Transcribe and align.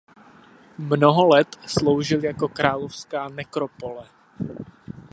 Mnoho 0.77 1.27
let 1.27 1.47
sloužil 1.67 2.23
jako 2.25 2.47
královská 2.47 3.29
nekropole. 3.29 4.09